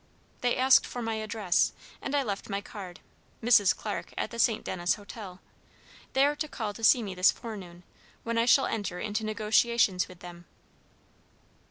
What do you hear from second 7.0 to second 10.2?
me this forenoon, when I shall enter into negotiations